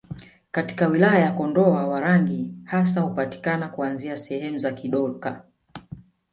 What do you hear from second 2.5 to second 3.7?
hasa hupatikana